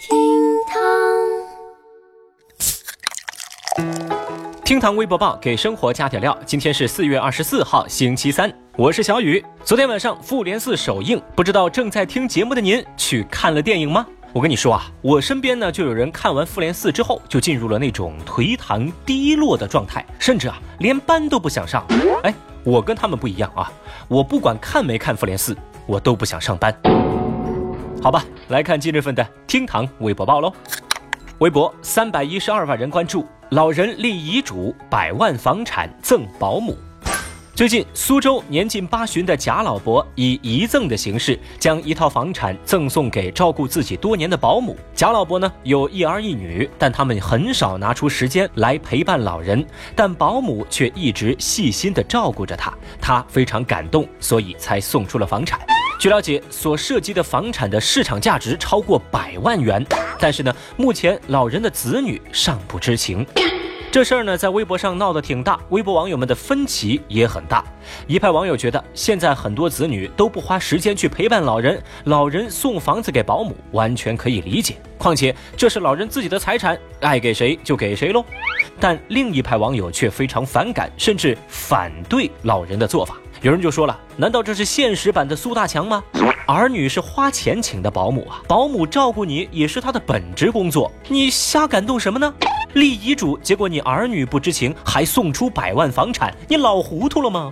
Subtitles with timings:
[0.00, 0.16] 厅
[0.66, 0.80] 堂
[4.64, 6.36] 厅堂微博报给生活加点料。
[6.46, 9.44] 今天是四月二十四号，星期三，我是小雨。
[9.62, 14.06] 昨天晚上《复联四》首映，不知道正在听节目的您去看了电影吗？
[14.32, 21.84] 我跟你说啊，我身边呢就有人看完《复联四》之后，就进入了那种颓唐低落的状态，甚至啊连班都不想上。
[22.22, 23.70] 哎，我跟他们不一样啊，
[24.08, 25.52] 我不管看没看《复联四》，
[25.84, 26.74] 我都不想上班。
[28.02, 30.50] 好吧，来看今日份的厅堂微博报喽。
[31.40, 36.74] 微博三百一十二万人关注，老人立遗嘱，百万房产赠保姆。
[37.54, 44.74] 最近，苏州年近八旬的贾老伯以遗赠的形式，将一套房产赠送给照顾自己多年的保姆。
[44.94, 49.62] 贾老伯呢有一儿一女，但他们很少拿出时间来陪伴老人，
[49.94, 55.60] 但保姆却一直细心地照顾着他，他非常感动，所以才送出了房产。
[56.00, 59.84] 据了解，所涉及的房产的市场价值超过百万元，
[60.18, 63.24] 但是呢，目前老人的子女尚不知情。
[63.92, 67.62] 这事儿呢，在微博上闹得挺大，微博网友们的分歧也很大。
[68.06, 74.76] 一派网友觉得，现在很多子女都不花时间去陪伴老人，老人送房子给保姆完全可以理解。
[74.96, 78.24] 况且这是老人自己的财产，爱给谁就给谁喽。
[78.78, 83.18] 但另一派网友却非常反感，甚至反对老人的做法。
[83.42, 86.02] 有人就说了，难道这是现实版的苏大强吗？
[86.46, 92.34] 儿女是花钱请的保姆啊，保姆照顾你也是他的本职工作，你瞎感动什么呢？
[92.74, 97.50] 立遗嘱，结果你儿女不知情，还送出百万房产，你老糊涂了吗？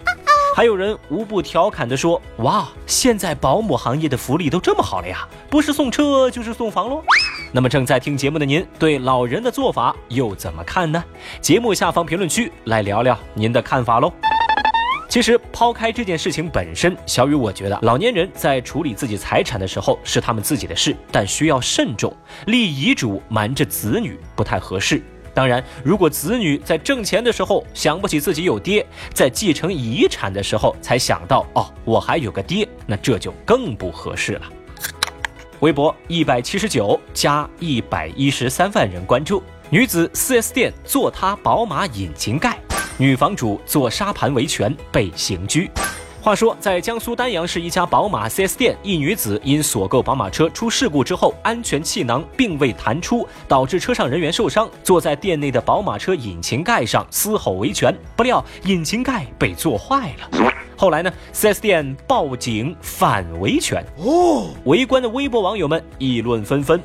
[0.55, 7.03] 还有人无不调侃地说：“哇，现在保姆行业的福利都这么好了呀，不是送车就是送房喽。”
[7.51, 11.03] 那么正在听节目的您，对老人的做法又怎么看呢？
[11.41, 14.13] 节目下方评论区来聊聊您的看法喽。
[15.09, 22.15] 其实抛开这件事情本身，小雨我觉得老年人在处理自己财产的时候是他们自己的事，但需要慎重。
[22.45, 25.03] 立遗嘱瞒着子女不太合适。
[25.33, 28.85] 当然，如果子女在挣钱的时候想不起自己有爹，
[29.15, 34.43] 在继承遗产的时候才想到哦，我还有个爹，那这就更不合适了。
[35.61, 42.59] 微博一百七十九加一百一十三万人关注，女子 4S 店坐塌宝马引擎盖。
[42.99, 45.71] 女房主做沙盘维权被刑拘。
[46.21, 54.69] 话说，在江苏丹阳市一家宝马 4S 店，一女子因所购宝马车出事故之后，安全气囊并未弹出，导致车上人员受伤。
[54.83, 60.53] 坐在店内的宝马车引擎盖上嘶吼维权，不料引擎盖被坐坏了。
[60.77, 63.83] 后来呢，4S 店报警反维权。
[63.99, 66.83] 哦，围观的微博网友们议论纷纷。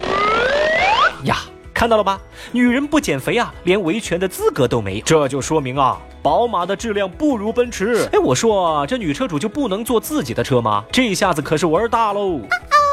[1.23, 1.37] 呀！
[1.73, 5.03] 看到了吧，女人不减肥啊，连维权的资格都没有。
[5.03, 8.07] 这就说明啊，宝马的质量不如奔驰。
[8.13, 10.85] 哎，我说这女车主就不能坐自己的车吗？
[10.91, 12.39] 这下子可是玩大喽。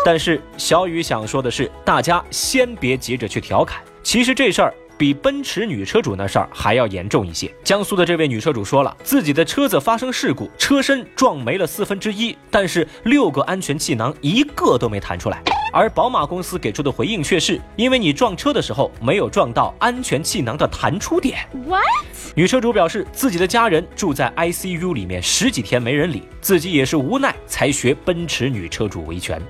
[0.05, 4.75] 但是小雨想说的是，大家先别急着去调侃，其实这事儿。
[4.99, 7.51] 比奔驰女车主那事儿还要严重一些。
[7.65, 15.43] 江苏的这位女车主说了，自己的车子发生事故，车身撞没了四分之一，但是六个安全气囊一个都没弹出来。
[15.73, 21.39] 而宝马公司给出的回应却是，因为你撞车的时候没有撞到安全气囊的弹出点。
[21.67, 21.85] What？
[22.35, 29.41] 女车主表示，自己的家人住在 ICU 里面十几天没人理，自己也是无奈才学奔驰女车主维权。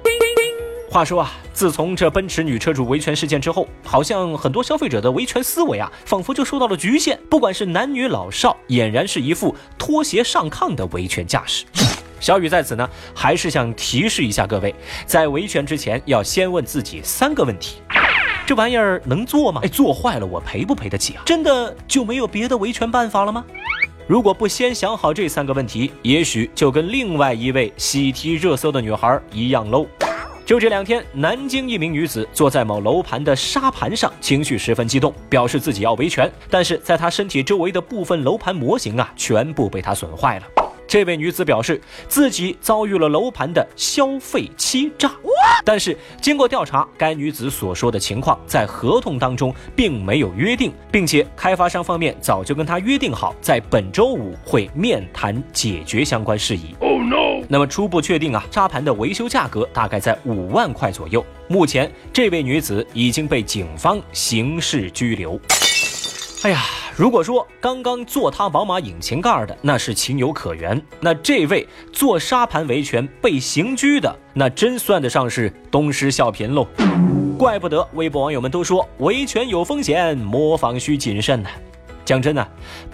[0.90, 7.16] 话说啊，自从这奔驰女车主维权事件之后，好像很多消费者的维权思维啊，仿佛就受到了局限。
[7.30, 11.64] 不管是男女老少，俨然是一副拖鞋上炕的维权架势。
[12.20, 14.72] 小雨在此呢，还是想提示一下各位，
[15.06, 17.80] 在维权之前要先问自己三个问题：
[18.46, 19.62] 这玩意儿能做吗？
[19.64, 21.22] 哎，做坏了我赔不赔得起啊？
[21.24, 23.44] 真的就没有别的维权办法了吗？
[24.06, 29.86] 如果不先想好这三个问题，也许就跟另外一位喜提热搜的女孩一样喽。
[30.44, 36.28] 就这两天，南京一名女子坐在某楼盘的沙盘上，情绪十分激动，表示自己要维权。
[36.50, 40.46] 但是，在她身体周围的部分楼盘模型啊，全部被她损坏了。
[40.90, 45.12] 这位女子表示，自己遭遇了楼盘的消费欺诈。
[45.64, 56.74] 但是，经过调查，该女子所说的情况在合同当中并没有约定，并且开发商方面早就跟她约定好，在本周五会面谈解决相关事宜。
[57.48, 61.24] 那么初步确定啊，沙盘的维修价格大概在五万块左右。
[61.46, 65.40] 目前这位女子已经被警方刑事拘留。
[66.42, 66.62] 哎呀，
[66.96, 76.66] 如果说刚刚坐塌宝马引擎盖的那是情有可原，那这位做沙盘维权被刑拘的，那真算得上是东施效颦喽。
[77.36, 81.50] 怪不得微博网友们都说维权有风险，模仿需谨慎呢。
[82.06, 82.46] 讲真呢，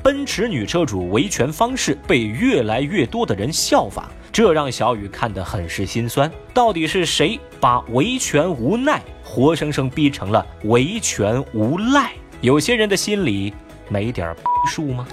[0.02, 6.28] 奔驰女车主维权方式被越来越多的人效仿，这让小雨看得很是心酸。
[6.52, 12.10] 到底是谁把维权无奈活生生逼成了维权无赖？
[12.42, 13.52] 有些人的心里
[13.88, 14.34] 没点
[14.68, 15.06] 数吗？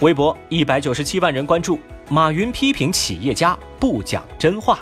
[0.00, 1.78] 微博一百九十七万人关注，
[2.08, 4.78] 马云批评企业家不讲真话。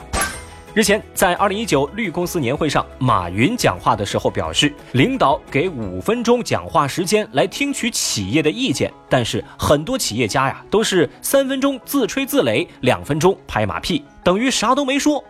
[0.73, 15.25] 日前，在二零一九绿公司年会上，马云讲话的时候表示，领导给五分钟讲话时间来听取企业的意见，但是很多企业家呀都是三分钟自吹自擂，两分钟拍马屁，等于啥都没说。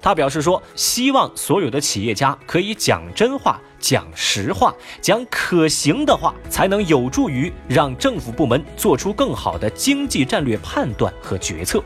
[0.00, 11.82] 他表示说，希望所有的企业家可以讲真话、讲实话、讲可行的话，才能有助于让政府部门做出更好的经济战略判断和决策。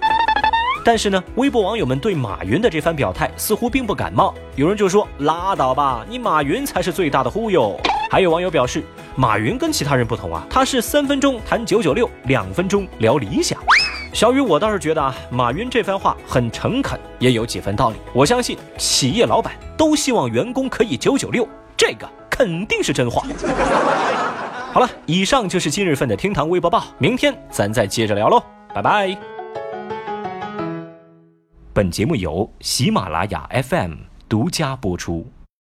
[0.83, 4.35] 但是呢，微博网友们对马云的这番表态似乎并不感冒。
[4.57, 7.79] 有人就说：“拉倒吧，你马云才是最大的忽悠。”
[8.11, 8.83] 还有网友表示
[9.15, 13.63] ：“马云跟其他人不同啊，他是三分钟谈九九六，两分钟聊理想。”
[14.13, 17.97] 小雨，我倒是觉得啊，马云这番话很诚恳，也有几分道理。
[18.13, 23.27] 我相信企业老板都希望员工可以九九六，这个肯定是真话。
[24.73, 28.43] 好了，以上就是今日份的厅堂微博报，明天咱再接着聊喽，
[28.75, 29.17] 拜拜。
[31.73, 33.93] 本节目由喜马拉雅 FM
[34.29, 35.25] 独家播出。